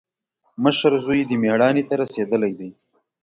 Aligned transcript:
مشر 0.63 0.91
زوی 1.05 1.21
دې 1.29 1.35
مېړانې 1.43 1.83
ته 1.89 1.93
رسېدلی 2.01 2.51
دی. 2.59 2.69